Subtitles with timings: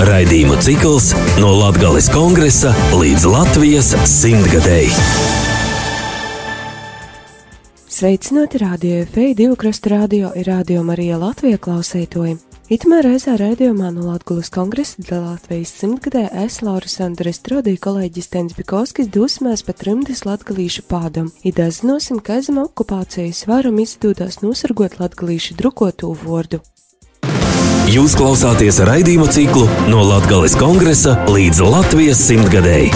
[0.00, 4.94] Raidījumu cikls no Latvijas kongresa līdz Latvijas simtgadēji.
[7.84, 12.38] Sveicināti radio FEI divu krastu radio ir radio Marija Latvija klausētoji.
[12.72, 19.12] Itamā reizē raidījumā no Latvijas kongresa Latvijas simtgadē es Lauris Andres Trodīju kolēģis Tens Bikovskis
[19.12, 21.28] dusmēs pat rimtis latgalīšu pādam.
[21.44, 26.64] Idazinosim, ka zem okupācijas varam izdodās nosargot latgalīšu drukoto vordu.
[27.90, 32.92] Jūs klausāties raidījumu ciklu no Latvijas kongresa līdz Latvijas simtgadēji.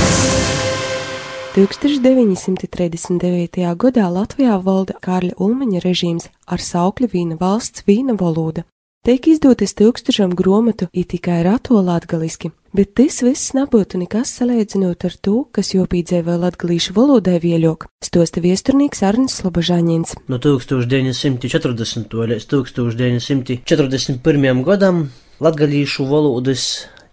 [1.56, 3.74] 1939.
[3.74, 8.62] gadā Latvijā valda Kārļa Ulmaņa režīms ar saukļu vīna valsts vīna valoda.
[9.02, 15.14] Tiek izdotas tūkstošam gromatu it tikai rato latgaliski, bet tas viss nebūtu nekas salīdzinot ar
[15.22, 20.16] to, kas jopīdzē vēl latgalīšu valodai vieļok, stosta viesturnīgs Arnis Slobožāņins.
[20.28, 22.18] No 1940.
[22.34, 24.64] līdz 1941.
[24.66, 25.06] gadam
[25.44, 26.66] latgalīšu valodas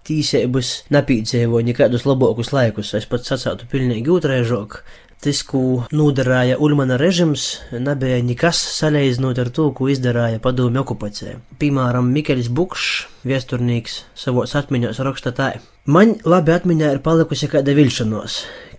[0.07, 2.93] tīsības nepīdzīvoja nekādus labākus laikus.
[2.97, 4.81] Es pats sacātu pilnīgi otrēžok.
[5.21, 11.35] Tas, ko nodarīja Ulmana režims, nebija nekas salīdzinot ar to, ko izdarīja padomju okupācija.
[11.61, 15.51] Piemēram, Mikls Bukšs, viesturnīgs, savos atmiņos raksta tā:
[15.89, 18.35] Man labi atmiņā ir palikusi kāda vilšanos,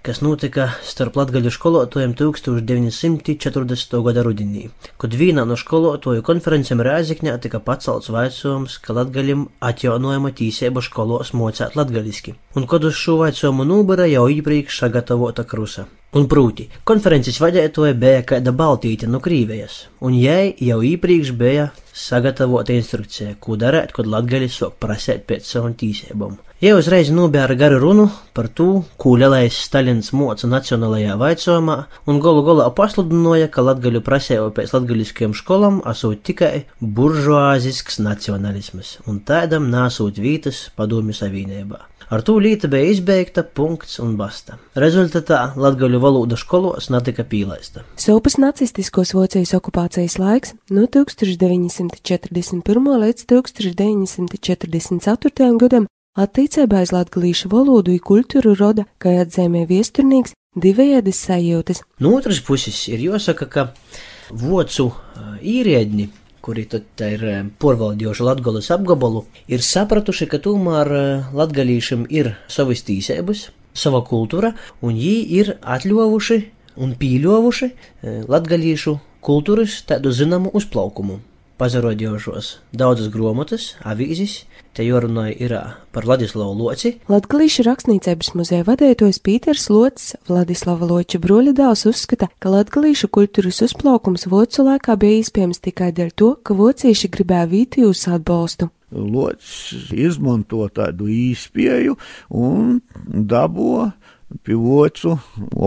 [0.07, 3.97] kas notika starp latgaļu skolotājiem 1940.
[4.07, 4.69] gada rudenī,
[5.03, 11.75] kad vienā no skolotāju konferencēm Rēzikņā tika pacelts vaicojums, ka latgaļim atjaunojama tīsība skolos mocēt
[11.75, 15.89] latgaļiski, un kad uz šo vaicojumu nūbara jau iepriekš sagatavota krusa.
[16.15, 22.79] Un prūti, konferences vadītāja bija kāda Baltīte no Krīvijas, un jai jau iepriekš bija sagatavota
[22.79, 26.39] instrukcija, ko darīt, kad latgaļi sok prasēt pēc savām tīsībām.
[26.63, 28.05] Jau uzreiz nobēra garu runu
[28.39, 31.75] par to, ko lielais Stalins moca nacionālajā vaicojumā,
[32.07, 39.19] un golu galā pasludināja, ka latgaļu prasēja pēc latgaļiskajām skolām esot tikai buržuāzisks nacionalisms, un
[39.27, 41.83] tādam nāsot vītas padomju savienībā.
[42.15, 44.55] Ar to līta bija izbeigta, punkts un basta.
[44.79, 47.83] Rezultātā latgaļu valoda skolos netika pīlaista.
[47.99, 52.63] Sopas nacistiskos Vācijas okupācijas laiks no 1941.
[53.03, 55.59] līdz 1944.
[55.59, 61.85] gadam attīcībā aiz latgalīšu valodu un kultūru roda, kā atzīmē viesturnīgs, divējādas sajūtas.
[62.01, 63.69] No otras puses ir jāsaka, ka
[64.31, 64.91] vocu
[65.41, 66.11] īriedņi
[66.43, 67.23] kuri tad ir
[67.63, 70.91] porvaldījuši Latvijas apgabalu, ir sapratuši, ka tomēr
[71.39, 73.47] latgalīšiem ir savas tīsības,
[73.79, 74.53] sava kultūra,
[74.83, 76.41] un viņi ir atļovuši
[76.83, 77.71] un pīļovuši
[78.33, 81.21] latgalīšu kultūras tādu zināmu uzplaukumu.
[81.61, 84.43] Pazarodījušos daudzas grāmatas, avīzes,
[84.73, 85.55] te jārunāja ir
[85.93, 86.95] par Vladislavu Loci.
[87.13, 94.27] Latgalīšu rakstniecības muzeja vadītājs Pīters Lots, Vladislava Loča broļa dēls, uzskata, ka latgalīšu kultūras uzplaukums
[94.33, 98.73] vocu laikā bija iespējams tikai dēļ to, ka vocieši gribēja vītījus atbalstu.
[98.93, 101.97] Lots izmanto tādu īspēju
[102.37, 103.93] un dabo
[104.47, 105.17] pivocu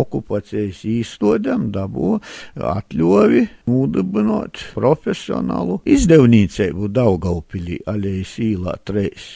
[0.02, 2.16] okupācijas īstodam dabū
[2.56, 9.30] atļovi nūdibinot profesionālu izdevniecību Daugaupilī Alejas īlā treis.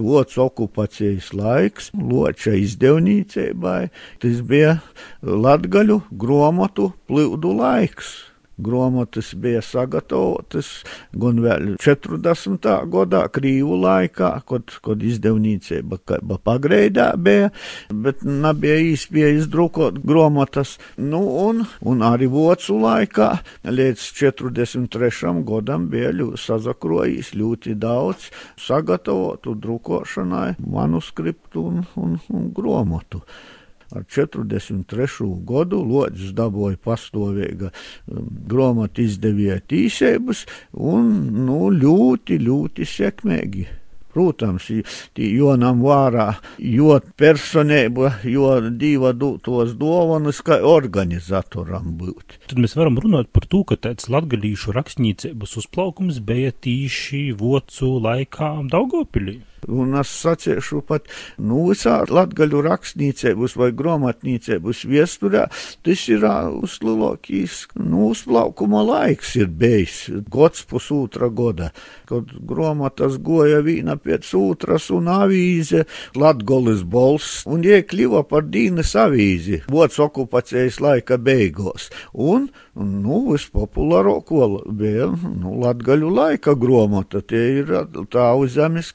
[0.00, 3.90] Lots okupācijas laiks, loča izdevniecībai,
[4.24, 4.78] tas bija
[5.20, 10.70] latgaļu gromatu plūdu laiks grāmatas bija sagatavotas
[11.12, 12.68] gan vēl 40.
[12.92, 15.98] gadā, Krīvu laikā, kad, kad izdevniecība
[16.44, 17.50] pagreidā bija,
[17.92, 20.76] bet nebija īsti izdrukot grāmatas.
[20.96, 23.30] Nu, un, un arī vocu laikā
[23.68, 25.32] līdz 43.
[25.48, 28.28] gadam bija ļoti sazakrojis ļoti daudz
[28.60, 33.22] sagatavotu drukošanai manuskriptu un, un, un grāmatu
[33.92, 35.28] ar 43.
[35.48, 41.12] gadu Lodzes dabūja pastāvīga um, grāmatu izdevēja tīsības un
[41.46, 43.68] nu, ļoti, ļoti sekmīgi.
[44.12, 44.66] Protams,
[45.16, 46.26] Jonam vārā,
[46.60, 52.36] jo personība, jo diva tos dāvanas, kā organizatoram būt.
[52.50, 58.52] Tad mēs varam runāt par to, ka tāds latgadījušu rakstniecības uzplaukums bija tīši vocu laikā
[58.68, 59.40] Daugopilī.
[59.70, 61.06] Un es sacīšu pat,
[61.38, 65.44] nu, visā latgaļu rakstniecības vai grāmatniecības viesturē,
[65.86, 71.70] tas ir uzlielākīs, nu, uzplaukuma laiks ir bijis, gods pusotra goda,
[72.10, 75.84] kad grāmatas goja vīna pēc otras un avīze,
[76.18, 81.86] latgolis bols, un iekļuva par dīnas avīzi, vots okupācijas laika beigās.
[82.12, 85.06] Un, nu, vispopulārāko bija,
[85.38, 87.72] nu, latgaļu laika grāmata, tie ir
[88.10, 88.90] tā uz zemes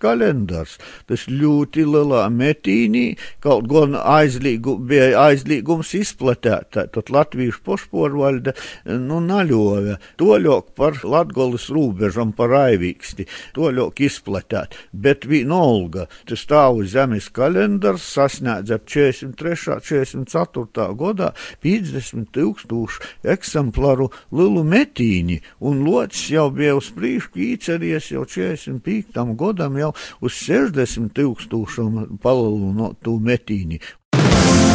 [0.58, 0.78] kalendārs.
[1.08, 8.54] Tas ļoti lielā metīnī, kaut gan aizlīgu, bija aizlīgums izplatēt, tad Latvijas pošporvalde,
[8.86, 9.98] nu, naļoja.
[10.18, 14.76] Toļok par Latgolas rūbežam par aivīksti, toļok izplatēt.
[14.92, 19.80] Bet vienalga, tas stāv uz zemes kalendārs sasniedz ap 43.
[19.88, 20.86] 44.
[20.98, 21.32] gadā
[21.64, 29.36] 50 tūkstošu eksemplāru lielu metīņu, un locis jau bija uz priekšu īceries jau 45.
[29.38, 33.82] gadam jau uz 60 tūkstošiem palielinātu metīņu.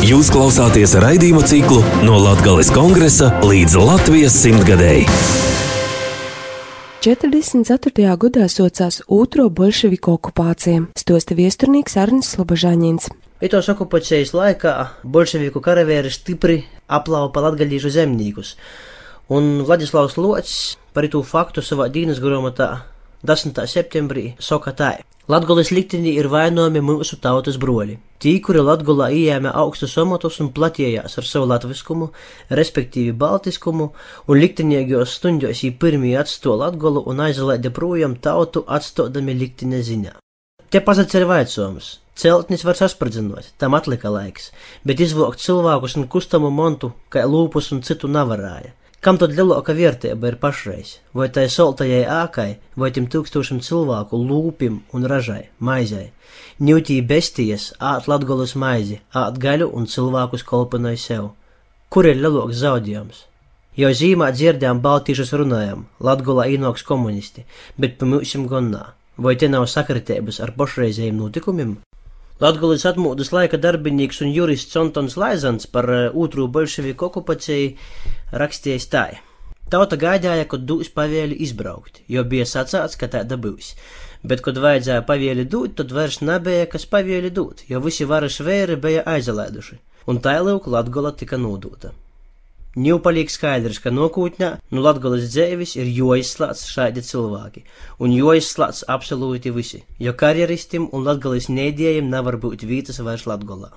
[0.05, 5.07] Jūs klausāties raidījuma ciklu no Latvijas kongresa līdz Latvijas simtgadēji.
[7.03, 8.05] 44.
[8.21, 13.09] gadā socās otro bolševiku okupācija, stosta viesturnieks Arnis Slobožāņins.
[13.43, 18.55] Itos okupācijas laikā bolševiku karavēri stipri aplaupa latgaļīšu zemniekus,
[19.33, 22.92] un Vladislavs Locis par to faktu savā dienas grāmatā
[23.23, 23.55] 10.
[23.71, 24.87] septembrī saka tā.
[25.31, 27.95] Latgolas liktenī ir vainojami mūsu tautas broļi.
[28.19, 32.09] Tī, kuri Latgolā ieņēma augstus amatus un platījās ar savu latviskumu,
[32.51, 33.93] respektīvi baltiskumu,
[34.27, 40.17] un liktenīgos stundos viņi pirmie atsto Latgolu un aizlaida projām tautu atstodami liktene ziņā.
[40.67, 41.95] Te pazats ir vaicojums.
[42.19, 44.51] Celtnis var saspradzināties, tam atlika laiks,
[44.83, 48.75] bet izvilkt cilvēkus un kustamu montu, kā lūpus un citu nevarēja.
[49.03, 50.93] Kam tad lielāka vērtība ir pašreiz?
[51.19, 56.13] Vai tai soltajai ākai, vai tiem tūkstošiem cilvēku lūpim un ražai, maizai?
[56.63, 61.33] Ņūtī bestijas, āt latgolas maizi, āt gaļu un cilvēkus kolpinai sev.
[61.91, 63.25] Kur ir lielāks zaudējums?
[63.83, 67.43] Jau zīmā dzirdējām baltīšus runājam, latgolā īnoks komunisti,
[67.75, 68.93] bet pa mūsim gonnā.
[69.19, 71.81] Vai te nav sakritības ar pašreizējiem notikumiem?
[72.43, 77.77] Latgulis atmūdas laika darbinīgs un jurists Antons Laizans par otru bolševiku okupāciju
[78.43, 79.05] rakstījis tā.
[79.71, 83.71] Tauta gaidīja, kad dūs pavēli izbraukt, jo bija sacāts, ka tāda būs.
[84.27, 88.77] Bet, kad vajadzēja pavēli dūt, tad vairs nebija, kas pavēli dūt, jo visi varas vēri
[88.89, 89.79] bija aizlaiduši,
[90.11, 91.95] un tā lūk Latgola tika nodota.
[92.73, 97.67] Ņū paliek skaidrs, ka nākotnē nu Latvijas dzīves ir jāizslēdz šādi cilvēki,
[98.01, 103.75] un jāizslēdz absolūti visi, jo karjeristam un Latvijas nēdējiem nevar būt vietas vairs Latvijā.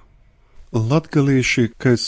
[0.75, 2.03] Latgalīši, kas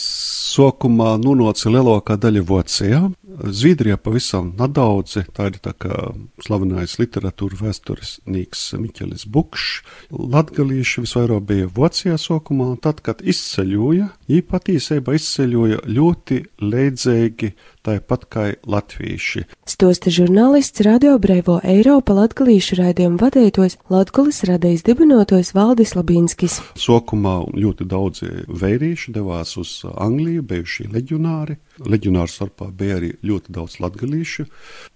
[0.52, 3.00] sokumā nonāca lielākā daļa Vācijā,
[3.38, 5.94] Zviedrijā pavisam nedaudzi, tā ir tā kā
[6.42, 9.84] slavenais literatūra vēsturnieks Miķelis Bukšs.
[10.10, 17.54] Latgalīši visvairāk bija Vācijā sokumā, un tad, kad izceļoja, viņi patiesībā izceļoja ļoti leidzīgi
[17.88, 19.46] tāpat kā latvieši.
[19.68, 26.60] Stosta žurnālists Radio Brēvo Eiropa latgalīšu raidījumu vadītājs Latgulis radījis dibinotojs Valdis Labinskis.
[26.80, 31.58] Sokumā ļoti daudzi veirīši devās uz Angliju, bijušie leģionāri.
[31.86, 34.48] Leģionāru starpā bija arī ļoti daudz latgalīšu.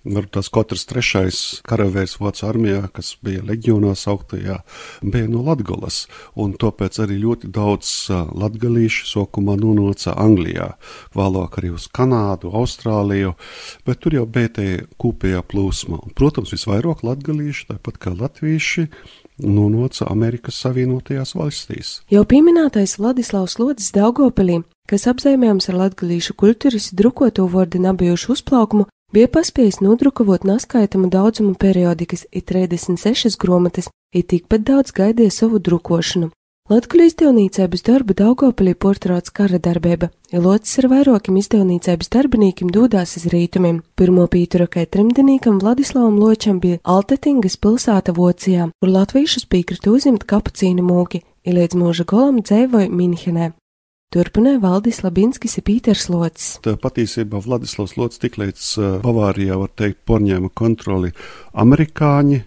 [0.05, 4.61] Varbūt tās katrs trešais karavīrs Vācu armijā, kas bija leģionā sauktajā,
[5.03, 10.71] bija no Latgolas, un tāpēc arī ļoti daudz latgalīšu sokumā nonāca Anglijā,
[11.17, 13.35] vēlāk arī uz Kanādu, Austrāliju.
[13.85, 14.49] Bet tur jau bija
[15.01, 16.01] kopējā plūsma.
[16.01, 18.87] Un, protams, visvairāk latgalīši, tāpat kā latvieši,
[19.41, 21.91] nonāca Amerikas Savienotajās valstīs.
[22.11, 29.27] Jau pieminētais Vladislavs Lodzis Daugopilī, kas apzīmējams ar latgalīšu kultūras drukoto vārdu nabijušu uzplaukumu, bija
[29.31, 36.31] paspējis nodrukavot neskaitamu daudzumu periodikas, ir 36 grāmatas, ir tikpat daudz gaidīja savu drukošanu.
[36.69, 43.81] Latvijas izdevniecības darba Daugopilī portrāts kara darbība, ilocis ar vairākiem izdevniecības darbiniekiem dūdās iz rītumiem.
[43.97, 50.85] Pirmo pītura kai trimdinīkam Vladislavam Ločam bija Altetingas pilsēta Vocijā, kur latviešus piekrita uzimt kapucīnu
[50.85, 53.49] mūki, ir līdz mūža golam dzēvoja Minhenē.
[54.11, 56.53] Turpināja Valdis Labinskis ir Pīters Lots.
[56.63, 61.11] Tā patiesībā Vladislavs Lots tik līdz Bavārijā, var teikt, porņēma kontroli
[61.51, 62.41] amerikāņi,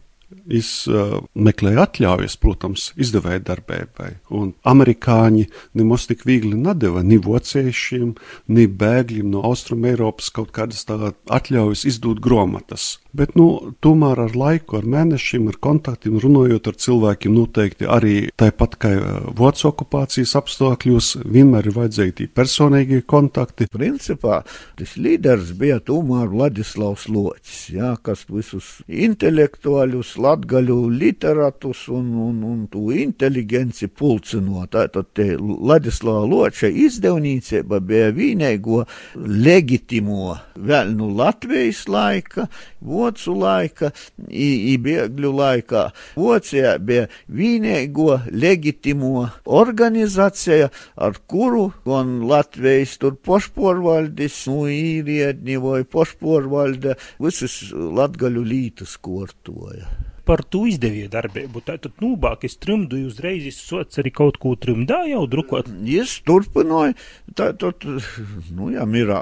[0.47, 4.11] izmeklēja uh, atļaujas, protams, izdevēja darbībai.
[4.35, 5.47] Un amerikāņi
[5.79, 8.15] nemaz tik viegli nedeva ni vociešiem,
[8.49, 12.95] ni bēgļiem no Austrum Eiropas kaut kādas atļaujas izdot grāmatas.
[13.15, 18.75] Bet, nu, tomēr ar laiku, ar mēnešiem, ar kontaktiem, runājot ar cilvēkiem, noteikti arī tāpat
[18.83, 18.91] kā
[19.39, 23.69] Vācijas okupācijas apstākļos, vienmēr ir vajadzīgi personīgie kontakti.
[23.71, 24.41] Principā
[24.81, 32.67] tas līderis bija tomēr Vladislavs Locis, jā, kas visus intelektuāļus, latgaļu literatus un, un, un
[32.73, 34.73] tu inteligenci pulcinot.
[34.75, 38.83] Tātad te Vladislava Loča izdevniecība bija vienīgo
[39.15, 42.49] leģitimo vēl nu Latvijas laika,
[43.05, 43.91] vocu laika,
[44.29, 45.85] i, i bēgļu laikā.
[46.19, 56.99] Vocijā bija vienīgo leģitimo organizācija, ar kuru gan Latvijas tur pošporvaldis, nu īriedni vai pošporvalde,
[57.23, 60.14] visas latgaļu lītas kortoja.
[60.27, 61.63] Par to izdevīju darbību.
[61.67, 65.69] Tātad nūbāk es trimdu uzreiz sots arī kaut ko trimdā jau drukot.
[65.95, 66.97] Es turpināju,
[67.37, 67.85] tātad,
[68.57, 69.21] nu jā, mirā,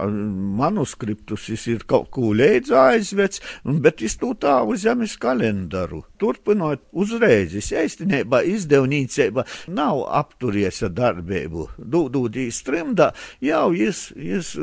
[0.63, 3.41] manuskriptus es ir kaut ko leidz aizvec,
[3.85, 6.03] bet es to tā uz zemes kalendāru.
[6.23, 11.69] Turpinot uzreiz, es īstenībā izdevnīcība nav apturies ar darbību.
[11.79, 13.11] Dūdīs trimdā,
[13.43, 14.55] jau es, es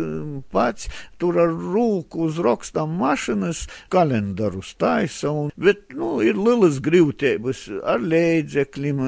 [0.54, 7.66] pats tur ar rūku uz rokstam mašinas kalendārus taisa, un, bet, nu, ir lielas grūtības
[7.84, 9.02] ar līdzekļiem,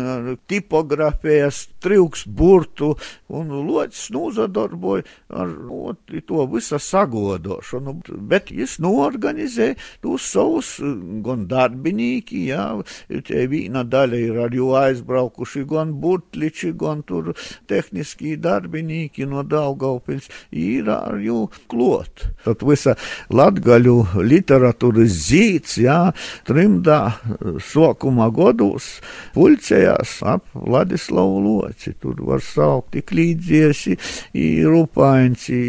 [0.49, 2.93] tipogrāfijas, trūks burtu,
[3.31, 5.95] un locis nozadarboja ar no,
[6.27, 7.95] to visu sagodošanu.
[8.31, 9.71] Bet viņš norganizē
[10.03, 10.73] tos savus
[11.25, 12.67] gan darbinīki, jā,
[13.27, 17.33] te viena daļa ir ar jo aizbraukuši gan burtliči, gan tur
[17.71, 22.27] tehniski darbinīki no Daugaupils, ir ar jo klot.
[22.45, 22.95] Tad visa
[23.33, 23.97] latgaļu
[24.27, 25.99] literatūras zīts, jā,
[26.47, 27.01] trimdā
[27.71, 28.99] sākuma gados
[29.35, 31.93] pulcējās ap Vladislavu Loci.
[32.01, 33.97] Tur var saukt tik līdziesi,
[34.37, 35.61] i Rupainci,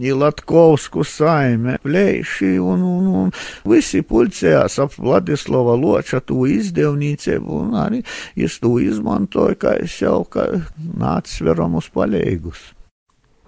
[0.00, 3.32] i Latkovsku saime, plēši un, un, un
[3.70, 8.02] visi pulcējās ap Vladislava Loča to izdevnīcību un arī
[8.36, 10.46] es to izmantoju, kā es jau kā
[10.78, 12.70] nācis veram uz palīgus.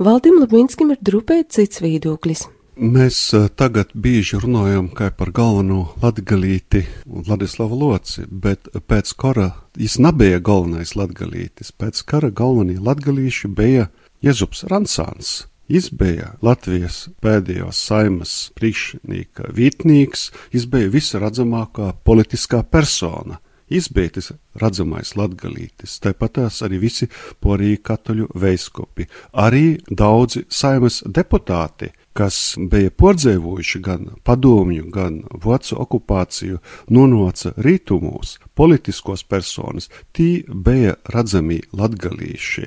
[0.02, 2.49] Valdim Labinskim ir drupēt cits viedoklis.
[2.73, 3.17] Mēs
[3.61, 11.73] tagad bieži runājam par galveno latgalīti Vladislavu Loci, bet pēc kara viņš nebija galvenais latgalītis.
[11.76, 13.91] Pēc kara galvenie latgalīši bija
[14.25, 15.45] Jezups Ransāns.
[15.69, 23.37] Viņš bija Latvijas pēdējos saimas priekšnieka vietnīgs, viņš bija visredzamākā politiskā persona.
[23.69, 27.09] Viņš bija tas redzamais latgalītis, tāpat tās arī visi
[27.41, 36.61] porīgi katoļu veiskopi, arī daudzi saimas deputāti, kas bija pordzēvojuši gan padomju, gan vācu okupāciju,
[36.92, 42.66] nonāca rītumos, politiskos personas, tī bija redzami latgalīši,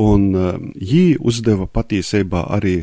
[0.00, 0.30] un
[0.74, 2.76] jī uzdeva patiesībā arī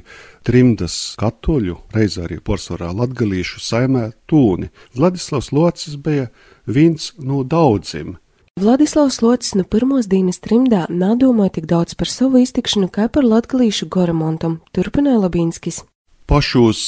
[0.46, 4.70] trimdas katoļu, reiz arī porcelāna latgalīšu saimē tūni.
[4.96, 6.30] Vladislavs Locis bija
[6.66, 8.18] viens no daudziem.
[8.56, 13.90] Vladislavs Locis no pirmos dienas trimdā nedomāja tik daudz par savu iztikšanu, kā par latgalīšu
[13.92, 15.82] goramontam, turpināja Labīnskis.
[16.25, 16.79] Pašos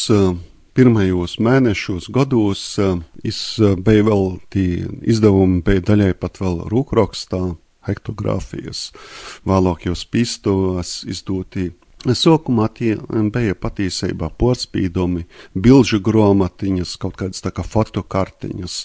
[0.77, 2.61] pirmajos mēnešos, gados
[3.25, 7.41] es biju vēl tie izdevumi, bija daļai pat vēl rūkrakstā,
[7.87, 8.91] hektogrāfijas,
[9.47, 11.71] vēlāk jau spīstos izdoti
[12.05, 12.93] Sākumā tie
[13.33, 15.25] bija patiesībā porcelāna,
[15.57, 18.75] bilžu grāmatiņas, kaut kādas tā kā fotokartiņas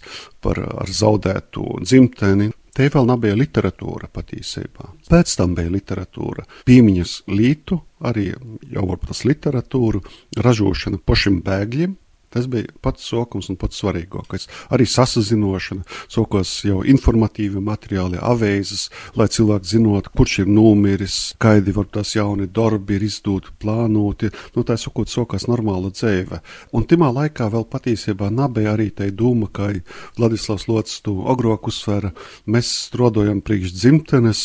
[0.42, 2.50] par zaudētu dzimteni.
[2.72, 4.86] Te vēl nebija literatūra patiesībā.
[5.12, 10.00] Pēc tam bija literatūra, piemiņas lītu, arī jau varbūt tas literatūru,
[10.40, 11.98] ražošana pašiem bēgļiem,
[12.32, 14.48] Tas bija pats sokums un pats svarīgākais.
[14.72, 21.90] Arī sasazinošana, sokos jau informatīvi materiāli, aveizes, lai cilvēki zinātu, kurš ir nomiris, kādi var
[21.92, 24.32] tās jauni darbi ir izdoti, plānoti.
[24.56, 26.40] Nu, tā sakot, sokās normāla dzīve.
[26.72, 29.72] Un timā laikā vēl patiesībā nebija arī tai doma, kā
[30.18, 32.12] Vladislavs Lots to agrāk uzsvēra,
[32.46, 34.42] mēs strodojam priekš dzimtenes,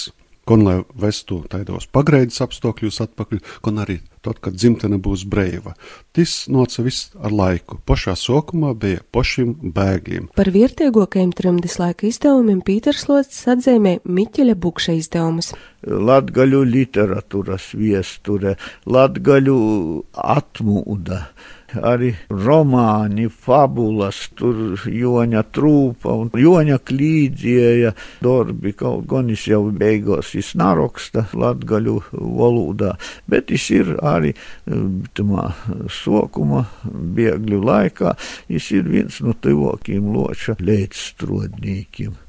[0.48, 5.74] gan lai vestu tādos pagaidas apstākļos atpakaļ, gan arī tad, kad dzimtene būs brīva.
[6.16, 7.80] Tas noca viss ar laiku.
[7.88, 10.30] Pašā sākumā bija pašiem bēgļiem.
[10.38, 15.54] Par vērtīgākajiem trimdes laika izdevumiem Pīters Lots atzīmē Miķeļa Bukša izdevumus.
[15.88, 18.58] Latgaļu literatūras viesture,
[18.90, 19.60] latgaļu
[20.38, 21.22] atmūda
[21.76, 27.94] arī romāni, fabulas, tur Joņa trūpa un Joņa klīdzieja
[28.24, 32.96] darbi, kaut gan es jau beigās es naraksta latgaļu valodā,
[33.28, 34.34] bet es ir arī
[35.18, 35.50] tamā
[35.92, 38.16] sokuma biegļu laikā,
[38.50, 42.27] es ir viens no tuvākiem loča līdzstrodnīkiem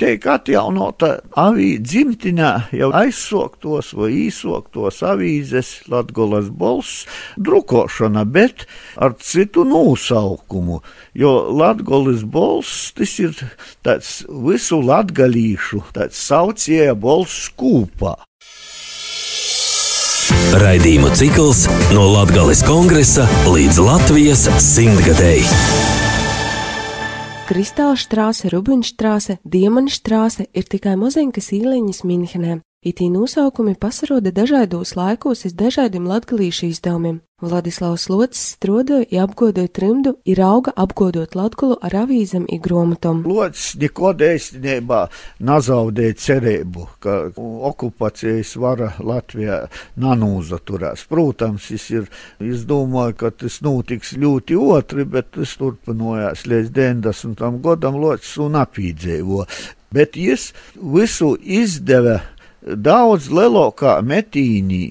[0.00, 7.04] tiek atjaunota avīze dzimtinā, jau aizsoktos vai īsoktos avīzes Latgolas balss
[7.36, 10.80] drukošana, bet ar citu nosaukumu,
[11.14, 13.36] jo Latgolas balss tas ir
[13.84, 18.16] tāds visu latgalīšu, tāds sauciega balss kūpā.
[20.60, 26.09] Raidījumu cikls no Latgales kongresa līdz Latvijas simtgadēji.
[27.50, 32.60] Kristāla štrāse, Rubinštrāse, Diemanštrāse ir tikai maziņas īliņas Minhenē.
[32.80, 37.18] Itī nosaukumi pasaroda dažādos laikos iz dažādiem latgalīšu izdevumiem.
[37.44, 43.20] Vladislavs Locis strodoja i apgodoja trimdu, ir auga apgodot Latgulu ar avīzam i gromatom.
[43.28, 45.02] Locis nekod īstenībā
[45.44, 47.18] nazaudēja cerību, ka
[47.68, 49.60] okupācijas vara Latvijā
[50.00, 51.04] nanūzaturās.
[51.12, 52.08] Protams, es ir
[52.40, 57.46] izdomāju, ka tas notiks ļoti otri, bet tas turpinājās līdz 90.
[57.60, 59.44] gadam Locis un apīdzēvo.
[59.92, 62.22] Bet es visu izdeva
[62.62, 64.84] daudz lielākā metīnī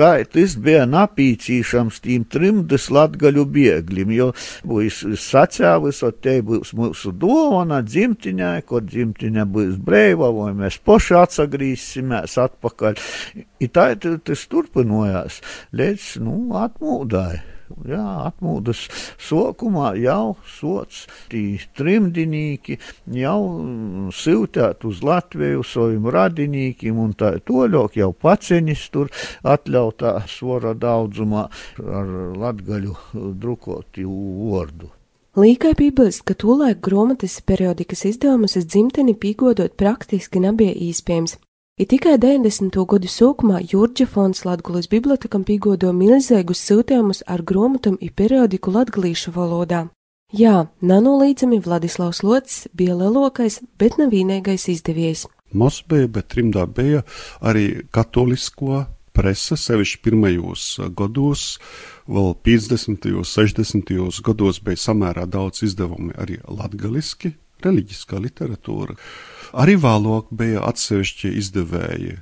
[0.00, 4.30] tas bija napīcīšams tīm trimdas latgaļu bieglim, jo
[4.64, 11.18] būs sacēvis, o te būs mūsu dovana dzimtiņai, ko dzimtiņa būs breiva, vai mēs poši
[11.20, 13.00] atsagrīsimies atpakaļ.
[13.60, 15.40] I tā tas turpinojās,
[15.76, 18.84] līdz, nu, atmūdāja jā, atmūdas
[19.20, 22.78] sokumā jau sots tī trimdinīki,
[23.16, 29.10] jau mm, siltēt uz Latviju saviem radinīkiem un tā toļok jau paceņis tur
[29.42, 31.48] atļautā svora daudzumā
[31.80, 32.96] ar latgaļu
[33.40, 34.90] drukoti vārdu.
[35.38, 41.36] Līkai piebilst, ka tolaik grāmatas periodikas izdevumus uz dzimteni pīgodot praktiski nebija iespējams,
[41.80, 42.74] I tikai 90.
[42.84, 49.86] gadu sākumā Jurģa fonds Latgulas bibliotekam pīgodo milzīgus siltējumus ar grāmatām un periodiku latgalīšu valodā.
[50.36, 55.24] Jā, nanolīdzami Vladislavs Lots bija lielākais, bet nav vienīgais izdevējs.
[55.56, 57.00] Moskvā, bet trimdā bija
[57.40, 58.84] arī katolisko
[59.16, 61.48] presa, sevišķi pirmajos gados,
[62.04, 63.08] vēl 50.
[63.16, 64.20] un 60.
[64.28, 69.00] gados bija samērā daudz izdevumu arī latgaliski, reliģiskā literatūra.
[69.52, 72.14] Arī vēlāk bija atsevišķi izdevēji,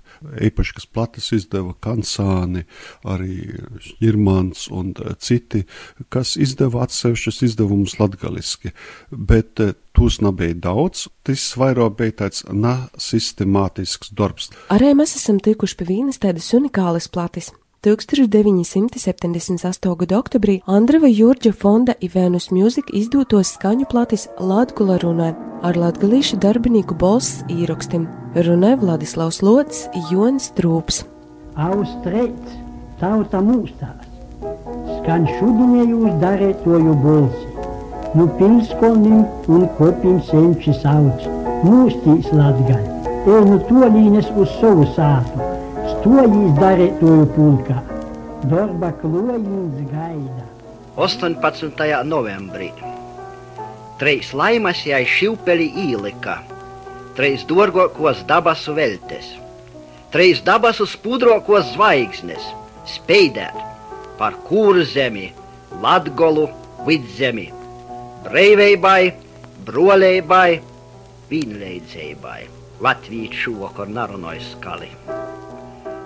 [0.49, 2.65] īpaši, kas platas izdeva Kansāni,
[3.05, 3.61] arī
[4.05, 5.65] Irmans un citi,
[6.13, 8.73] kas izdeva atsevišķus izdevumus latgaliski,
[9.11, 14.53] bet eh, tos nebija daudz, tas vairāk bija tāds nesistemātisks darbs.
[14.75, 17.53] Arī mēs esam tikuši pie vienas tādas unikālas plates.
[17.79, 19.95] 1978.
[19.95, 25.29] gada oktobrī Andrava Jurģa fonda Ivēnus Music izdotos skaņu platis Latgula runā
[25.63, 28.09] ar latgalīšu darbinieku balss īrakstim.
[28.35, 31.05] Runāja Vladislavs Lots, Jonas Trūps.
[31.55, 32.57] Austrēts,
[32.99, 34.11] tauta mūstās,
[34.99, 37.47] skan šudinējus darētoju balsi,
[38.19, 39.23] nu pilskolnim
[39.55, 41.31] un kopim senči sauc,
[41.63, 42.83] mūstīs latgaļ,
[43.23, 45.58] ej nu tolīnes uz savu sātu
[45.99, 47.81] Stojīs darītoju pulkā.
[48.47, 50.45] Darba klojums gaida.
[50.95, 51.81] 18.
[52.07, 52.69] novembrī.
[53.99, 56.37] Treis laimas jai šilpeli īlika,
[57.19, 59.27] treis dārgākos dabasu veltes,
[60.15, 62.47] treis dabasu spudrākos zvaigznes,
[62.87, 63.59] speidēt
[64.21, 65.33] par kūru zemi,
[65.83, 66.47] latgolu,
[66.87, 67.49] vidzemi,
[68.29, 69.03] breivībai,
[69.67, 70.61] brolībai,
[71.35, 72.45] vienleidzībai.
[72.87, 74.95] Latvijas šovakar narunojas skali.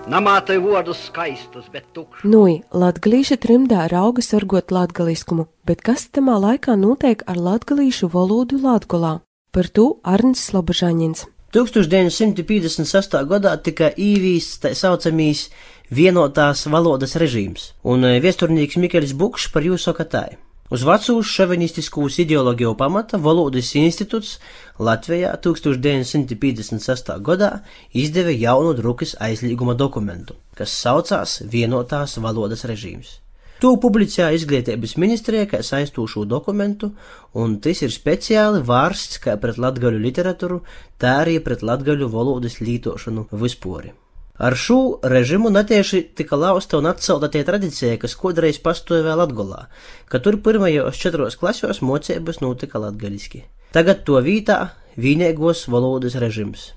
[0.03, 2.25] Namātai vārdus skaistus, bet tukšus.
[2.27, 9.21] Nui, latgalīša trimdā rauga sargot latgaliskumu, bet kas tamā laikā notiek ar latgalīšu valodu Latgolā?
[9.55, 11.23] Par to Arnis Slobožaņins.
[11.55, 13.15] 1956.
[13.31, 15.45] gadā tika īvīsts tā saucamīs
[15.87, 20.35] vienotās valodas režīms, un eh, viesturnīgs Mikeļs Bukšs par jūsu sakatāju.
[20.71, 24.37] Uz vecū šovinistiskūs ideoloģiju pamata Valodas institūts
[24.79, 27.09] Latvijā 1956.
[27.19, 27.49] gadā
[27.91, 33.17] izdeva jaunu drukas aizlieguma dokumentu, kas saucās Vienotās valodas režīms.
[33.59, 36.93] To publicēja izglītības ministrijā kā saistūšu dokumentu,
[37.35, 40.61] un tas ir speciāli vārsts kā pret latgaļu literatūru,
[40.99, 43.91] tā arī pret latgaļu valodas lītošanu vispār.
[44.43, 49.67] Ar šo režimu netieši tika lausta un atcelta tie tradīcija, kas kādreiz pastāvēja Latvijā,
[50.11, 53.45] ka tur pirmajos četros klasos mocības notika latgaļiski.
[53.71, 54.57] Tagad to vītā
[54.99, 56.73] vienīgos valodas režims.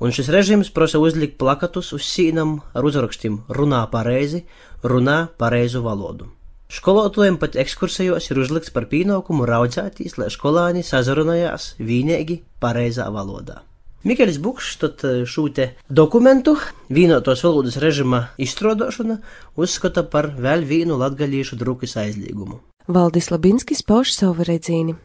[0.00, 4.46] Un šis režims prasa uzlikt plakatus uz sīnam ar uzrakstiem runā pareizi,
[4.82, 6.30] runā pareizu valodu.
[6.72, 13.60] Skolotājiem pat ekskursijos ir uzlikts par pienākumu raudzētīs, lai skolāni sazrunājās vienīgi pareizā valodā.
[14.02, 15.46] Mikls Bukšs eh, šo
[15.88, 16.56] dokumentu,
[16.90, 19.20] vienotos valodas režīma izstrādāšanu,
[19.54, 22.58] uzskata par vēl vienu latgaļiešu drukas aizliegumu.
[22.88, 24.96] Valdis Labinskis pauž savu redzīni.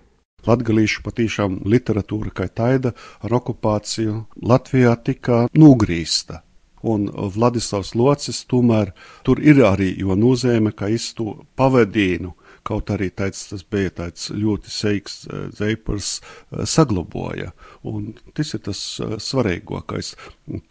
[0.47, 6.41] Latgalīšu patīšām literatūra, kā taida ar okupāciju Latvijā tika nogrīsta.
[6.81, 12.33] Un Vladislavs Locis tomēr tur ir arī, jo nozīme, ka to pavadīnu,
[12.67, 15.15] kaut arī tāds, tas bija tāds ļoti seiks
[15.55, 17.53] dzēpars eh, saglaboja.
[17.87, 20.13] Un tas ir tas eh, svarīgākais.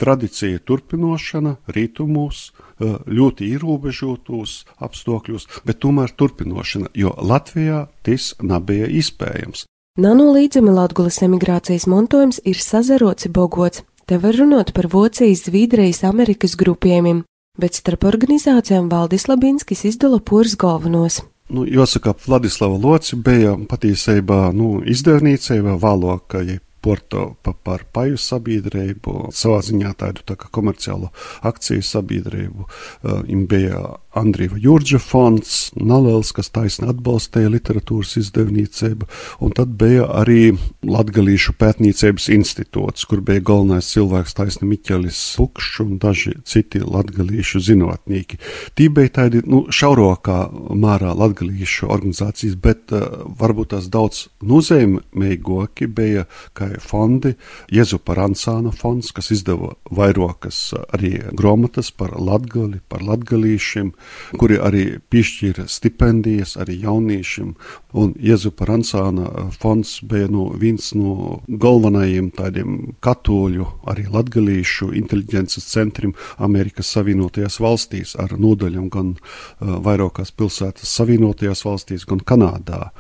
[0.01, 9.65] Tradicija turpinošana rītumos, ļoti ierobežotos apstākļos, bet tomēr turpinošana, jo Latvijā tas nebija iespējams.
[10.01, 17.25] Nanolīdzami Latgulas emigrācijas montojums ir sazarots bogots, Te var runāt par Vocijas Zviedrijas Amerikas grupējumiem,
[17.59, 21.25] bet starp organizācijām Valdis Labinskis izdala pūrs galvenos.
[21.51, 29.33] Nu, jāsaka, Vladislava Loci bija patiesībā nu, izdevniecei vai valokai Porto pa, par paju sabiedrību,
[29.35, 31.11] savā ziņā tādu tā komerciālu
[31.51, 32.67] akciju sabiedrību.
[32.67, 33.83] Uh, bija
[34.17, 39.09] Andrija Jurģa fonds, Nalels, kas taisni atbalstīja literatūras izdevniecību,
[39.45, 40.55] un tad bija arī
[40.87, 48.41] Latgalīšu pētniecības institūts, kur bija galvenais cilvēks taisni Miķelis Pukšs un daži citi latgalīšu zinātnieki.
[48.79, 50.39] Tī bija tādi, nu, šaurākā
[50.73, 56.25] mārā latgalīšu organizācijas, bet uh, varbūt tās daudz nozīmīgāki bija,
[56.57, 57.35] kā fondi,
[57.73, 63.93] Jezupa Ransāna fonds, kas izdeva vairākas arī grāmatas par latgali, par latgalīšiem,
[64.41, 67.55] kuri arī piešķīra stipendijas arī jauniešiem.
[67.97, 76.15] Un Jezupa Ransāna fonds bija no viens no galvenajiem tādiem katoļu, arī latgalīšu inteliģences centriem
[76.37, 82.91] Amerikas Savienotajās valstīs ar nodaļām gan uh, vairākās pilsētas Savienotajās valstīs, gan Kanādā.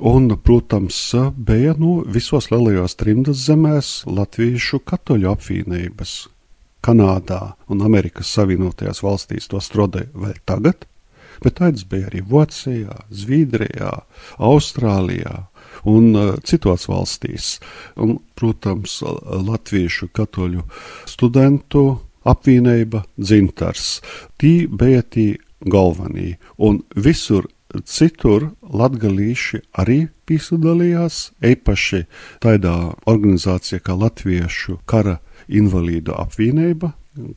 [0.00, 0.96] Un, protams,
[1.36, 6.14] bija nu, visos lielajos trimdas zemēs latviešu katoļu apvienības,
[6.84, 10.86] Kanādā un Amerikas Savienotajās valstīs to strodē vēl tagad,
[11.44, 13.92] bet tāds bija arī Vācijā, Zviedrijā,
[14.38, 15.46] Austrālijā
[15.88, 17.58] un uh, citos valstīs.
[18.00, 19.00] Un, protams,
[19.50, 20.66] latviešu katoļu
[21.08, 21.84] studentu
[22.28, 24.00] apvienība dzintars.
[24.40, 27.48] Tī bija tī galvenie, un visur
[27.86, 32.04] citur latgalīši arī piedalījās, īpaši
[32.42, 32.74] tādā
[33.10, 35.18] organizācijā kā Latviešu kara
[35.58, 36.92] invalīdu apvienība,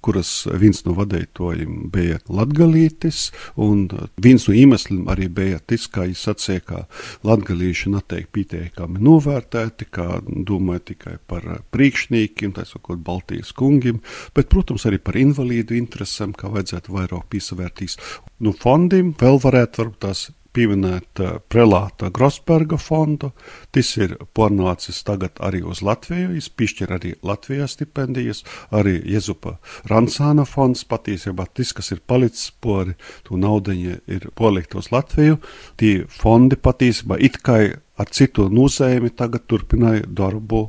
[0.06, 0.30] kuras
[0.62, 3.88] viens no vadītājiem bija Latgalītis, un
[4.22, 6.82] viens no iemesliem arī bija tas, kā viņš sacīja, ka
[7.26, 14.04] latgalīši netiek pietiekami novērtēti, kā domāja tikai par priekšniekiem, tā sakot, Baltijas kungiem,
[14.38, 17.98] bet, protams, arī par invalīdu interesēm, kā vajadzētu vairāk piesavērtīs.
[18.46, 23.32] Nu, fondiem vēl varētu varbūt tās pieminēt uh, prelāta Grosberga fondu.
[23.74, 29.58] Tas ir pornācis tagad arī uz Latviju, viņš piešķir arī Latvijā stipendijas, arī Jezupa
[29.90, 35.40] Ransāna fonds, patiesībā tas, kas ir palicis pori, tu naudaņa ir polikt uz Latviju,
[35.78, 37.60] tie fondi patiesībā it kā
[37.98, 40.68] ar citu nozēmi tagad turpināja darbu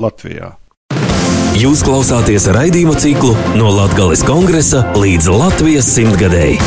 [0.00, 0.54] Latvijā.
[1.54, 6.58] Jūs klausāties raidījuma ciklu no Latvijas kongresa līdz Latvijas simtgadēji.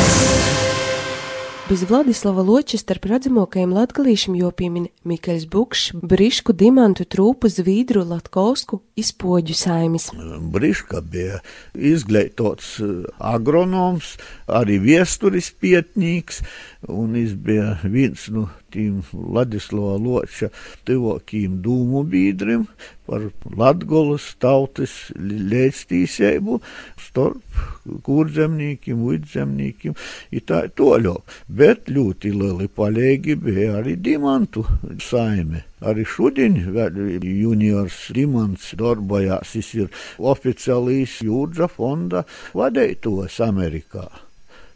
[1.68, 9.52] Bez Vladislava Loča starp redzamākajiem latgalīšiem jopiemin Mikaļs Bukšs, Brišku, Dimantu, Trūpu, Zvīdru, Latkolsku, izpoģu
[9.52, 10.06] saimis.
[10.54, 11.42] Briška bija
[11.76, 12.78] izglītots
[13.20, 14.14] agronoms,
[14.48, 16.40] arī viesturis pietnīgs,
[16.88, 20.50] un viņš bija viens no tiem Ladislava Loča
[20.88, 22.66] tuvākajiem dūmu biedriem
[23.08, 26.58] par Latgolas tautas lēctīsēbu
[27.00, 27.62] starp
[28.04, 29.96] kurzemniekiem, vidzemniekiem,
[30.34, 31.16] ir tā toļo.
[31.48, 34.66] Bet ļoti lieli palīgi bija arī dimantu
[35.04, 35.64] saime.
[35.78, 42.24] Arī šodien juniors Dimants darbojās, viņš ir oficiālīs Jūdža fonda
[42.58, 44.08] vadītājs Amerikā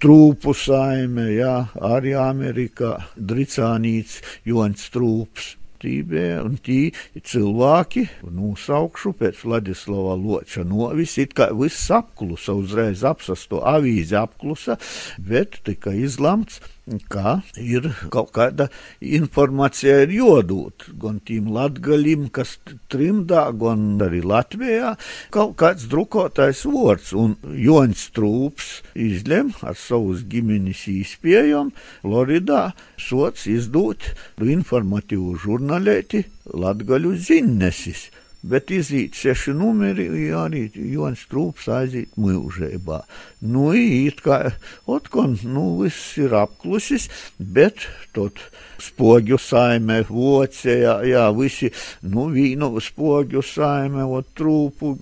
[0.02, 5.56] trūpu saime, jā, arī Amerikā, Dricānīts, Jons Trūps.
[5.82, 6.92] Tībē, un tī
[7.26, 14.76] cilvēki, nosaukšu pēc Vladislava Loča novis, it kā viss apklusa, uzreiz apsasto avīzi apklusa,
[15.18, 16.60] bet tika izlamts,
[17.12, 18.66] ka ir kaut kāda
[18.98, 22.56] informācija ir jodūt gan tiem latgaļiem, kas
[22.90, 24.96] trimdā, gan arī Latvijā,
[25.34, 31.70] kaut kāds drukotais vārds, un Jons Trūps izlem ar savus ģimenes īspējām
[32.02, 34.10] Floridā sots izdot
[34.42, 38.08] informatīvu žurnālēti Latgaļu ziņnesis
[38.42, 43.02] bet iziet seši numeri, arī Jons Trūps aiziet mūžībā.
[43.42, 44.38] Nu, it kā,
[44.86, 48.38] otkon, nu, viss ir apklusis, bet tot
[48.82, 51.70] spogļu saime, vocējā, jā, visi,
[52.12, 54.92] nu, vīnu spogļu saime, ot trūpu,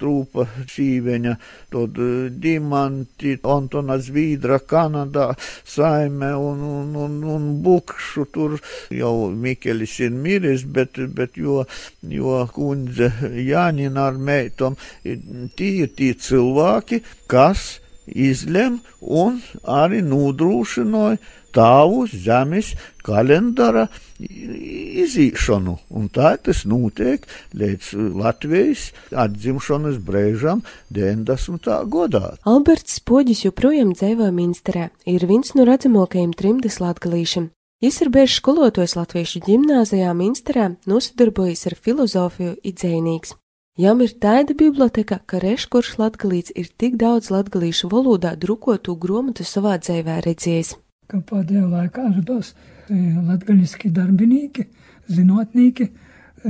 [0.00, 1.34] trūpa sīveņa,
[1.74, 2.00] tad
[2.44, 5.30] dimanti, Antona Zvīdra, Kanadā
[5.68, 8.56] saime un, un, un, un bukšu tur
[8.92, 11.62] jau Mikelis ir miris, bet, bet jo,
[12.08, 13.10] jo kundze
[13.44, 17.02] Jāņina ar meitom, tie ir tie cilvēki,
[17.34, 17.64] kas
[18.06, 21.18] izlem un arī nodrošināja
[21.54, 22.72] tāvu zemes
[23.06, 23.86] kalendāra
[24.18, 28.88] izīšanu, un tā tas notiek līdz Latvijas
[29.24, 31.70] atzimšanas brīžam 90.
[31.94, 32.34] gadā.
[32.46, 37.50] Alberts Spoģis joprojām dzīvo Minsterē, ir viens no redzamākajiem trimdas latgalīšiem.
[37.84, 43.34] Jis ir bieži skolotājs Latviešu ģimnāzijā Minsterē, nosadarbojas ar filozofiju idzēnīgs.
[43.74, 49.72] Jām ir tāda biblioteka, ka reškurš latgalīts ir tik daudz latgalīšu valodā drukotu gromatu savā
[49.82, 50.76] dzīvē redzējis.
[51.10, 52.52] Ka pēdējā laikā rados
[52.86, 54.68] latgaļiski darbinīki,
[55.10, 55.88] zinātnīki,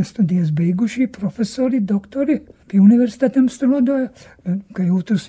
[0.05, 4.11] studijas beigušie profesori, doktori, pie universitātēm strādāja,
[4.77, 5.25] ka jūtas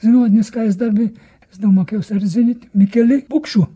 [0.00, 1.10] zinātniskais darbi.
[1.52, 3.66] Es domāju, ka jūs arī zinat Mikeli Bukšu.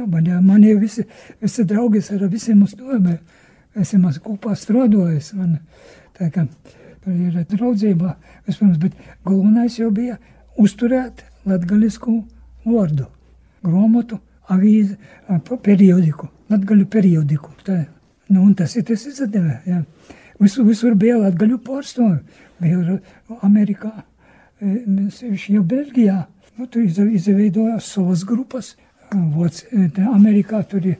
[0.00, 1.04] Nu, man, jau visi,
[1.44, 2.96] visi draugi ar visiem uz to,
[3.76, 5.34] esam kopā strādājis.
[5.36, 5.58] Man,
[6.18, 6.46] tā kā
[7.08, 8.14] ir draudzībā
[8.46, 10.18] vispirms, bet galvenais jau bija
[10.58, 12.18] uzturēt latgalisku
[12.66, 13.06] vārdu,
[13.64, 14.18] grāmatu,
[14.52, 14.96] avīzi,
[15.64, 17.52] periodiku, latgaļu periodiku.
[17.64, 17.84] Tā.
[18.28, 19.82] Nu, un tas ir tas izdevē, jā.
[20.38, 22.18] Visur, visur bija latgaļu pārstāvi.
[22.60, 22.98] Bija
[23.46, 23.92] Amerikā,
[24.60, 26.18] sevišķi jau Belgijā.
[26.58, 28.74] Nu, tur izveidojās savas grupas.
[29.34, 29.64] Vots,
[30.12, 30.98] Amerikā tur ir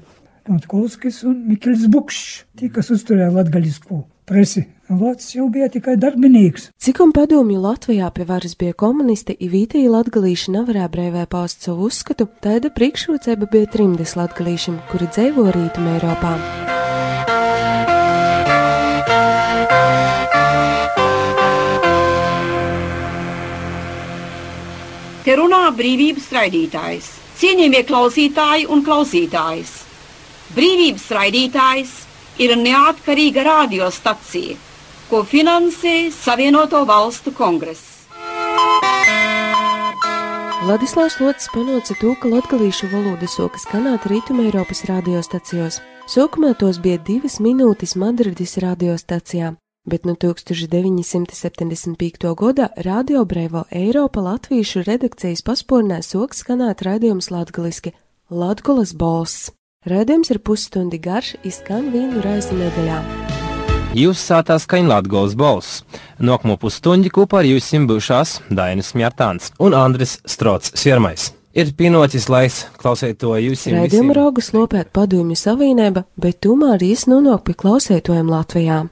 [0.48, 4.64] Notkolskis un Mikls Bukšs, tie, kas uzturēja latgaļisku presi.
[4.88, 6.70] Vācis jau bija tikai darbinīgs.
[6.80, 12.24] Cik un padomju Latvijā pie varas bija komunisti, Ivītija latgalīši nevarēja brīvē paust savu uzskatu,
[12.40, 16.30] tāda priekšrocība bija trimdes latgalīšiem, kuri dzīvo rītumē Eiropā.
[25.26, 27.10] Te runā brīvības raidītājs.
[27.36, 29.74] Cienījamie klausītāji un klausītājas!
[30.56, 31.92] Brīvības raidītājs
[32.40, 34.56] ir neatkarīga radiostacija,
[35.08, 38.04] ko finansē Savienoto Valstu kongress.
[40.68, 45.80] Vladislavs Lots panāca to, ka latgalīšu valoda soka skanēt Rītuma Eiropas radiostacijos.
[46.08, 49.54] Sākumā tos bija divas minūtes Madrides radiostacijā,
[49.88, 52.36] bet no 1975.
[52.36, 57.96] gada Radio Brevo Eiropa Latviešu redakcijas paspornē sok skanēt raidījums latgaliski
[58.28, 59.48] Latgulas balss.
[59.88, 63.37] Raidījums ir pusstundi garš, izskan vienu reizi nedēļā.
[63.96, 65.80] Jūs sātā skaņa Latgulas balss.
[66.20, 71.30] Nākamo pusstundi kopā ar jums būšās Dainis Mjārtāns un Andris Strots Siermais.
[71.56, 73.64] Ir pienācis laiks klausīt to jūs.
[73.72, 78.82] Raidījuma rauga slopēt padomju savienība, bet tomēr īs nonāk pie klausētojiem Latvijā.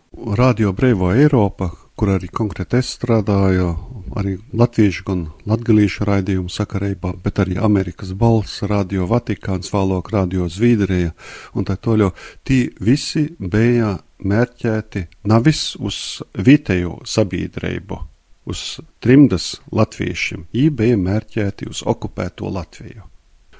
[0.40, 3.74] Radio Brīvo Eiropa, kur arī konkrēti es strādāju,
[4.14, 11.12] arī latviešu un latgalīšu raidījumu sakarībā, bet arī Amerikas balss, Radio Vatikāns, Vālok, Radio Zvīdrija
[11.54, 12.12] un tā toļo.
[12.46, 17.98] Tī visi bija mērķēti nevis uz vietējo sabiedrību,
[18.46, 18.62] uz
[19.02, 23.04] trimdas latviešiem, viņi bija mērķēti uz okupēto Latviju.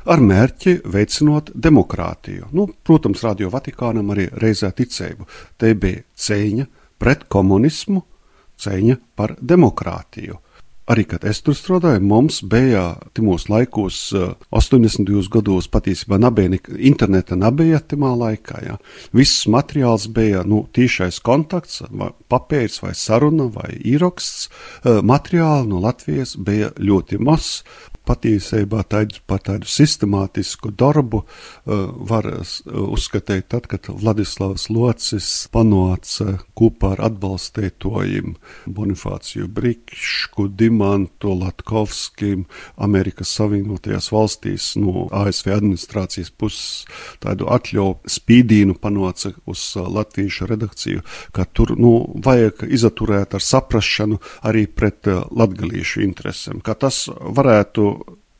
[0.06, 2.52] Ar mērķi veicinot demokrātiju.
[2.54, 5.26] Nu, protams, Radio Vatikānam arī reizē ticību.
[5.58, 6.66] Te bija cīņa
[7.02, 8.04] pret komunismu,
[8.62, 10.40] cīņa par demokrātiju.
[10.86, 13.96] Arī, kad es tur strādāju, mums bija timos laikos,
[14.54, 15.08] 80.
[15.34, 18.60] gados patiesībā nebija interneta, nebija timā laikā.
[18.62, 18.76] Jā.
[19.10, 24.46] Viss materiāls bija nu, tīšais kontakts, vai papīrs, vai saruna, vai īraksts.
[24.86, 27.64] Materiāli no Latvijas bija ļoti maz
[28.06, 36.94] patiesībā tādu, par tādu sistemātisku darbu uh, var uzskatīt tad, kad Vladislavs Locis panāca kopā
[36.96, 46.86] ar atbalstītojiem Bonifāciju Brikšku, Dimantu, Latkovskim, Amerikas Savienotajās valstīs no ASV administrācijas puses
[47.22, 51.02] tādu atļauju spīdīnu panāca uz latviešu redakciju,
[51.34, 51.92] ka tur, nu,
[52.24, 57.86] vajag izaturēt ar saprašanu arī pret latgalīšu interesēm, ka tas varētu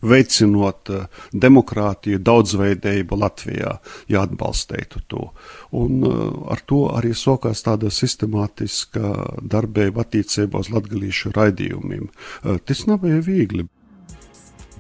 [0.07, 0.90] veicinot
[1.33, 3.77] demokrātiju, daudzveidību Latvijā,
[4.12, 5.31] ja atbalstītu to.
[5.77, 6.05] Un
[6.53, 12.11] ar to arī sokās tāda sistemātiska darbība attiecībā uz latgalīšu raidījumiem.
[12.69, 13.66] Tas nav bija viegli.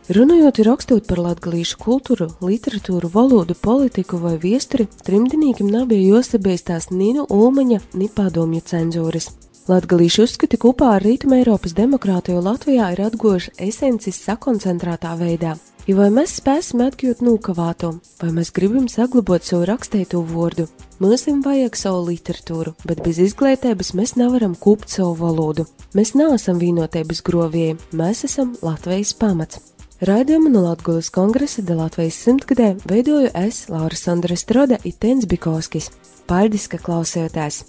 [0.06, 6.92] Runājot un rakstot par latgalīšu kultūru, literatūru, valodu, politiku vai viesturi, trimdinīkim nav bija jāsabeistās
[6.92, 9.32] ni no Ulmaņa, ni padomju cenzūras.
[9.66, 15.56] Latgalīšu uzskati kopā ar Rītuma Eiropas demokrātiju Latvijā ir atgojuši esences sakoncentrētā veidā.
[15.90, 17.90] Jo vai mēs spēsim atgūt nūkavāto,
[18.22, 20.68] vai mēs gribam saglabāt savu rakstīto vārdu,
[21.02, 25.66] mums vajag savu literatūru, bet bez izglītības mēs nevaram kūpt savu valodu.
[25.98, 29.74] Mēs neesam vienotības grovieji, mēs esam Latvijas pamats.
[29.98, 35.90] Raidījumu no Latvijas kongresa de Latvijas simtgadē veidoju es, Laura Sandra Strode, Itens Bikovskis.
[36.30, 37.64] Paldies, ka klausījāties!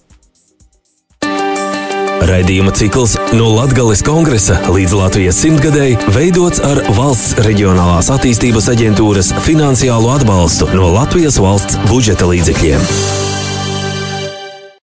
[2.25, 10.11] Raidījuma cikls no Latvijas kongresa līdz Latvijas simtgadēji veidots ar valsts reģionālās attīstības aģentūras finansiālo
[10.15, 13.26] atbalstu no Latvijas valsts budžeta līdzekļiem.